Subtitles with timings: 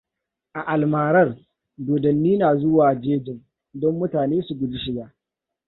[0.55, 1.35] A almarar,
[1.77, 3.39] dodanni na zuwa jejin,
[3.79, 5.05] don mutane su guji shiga.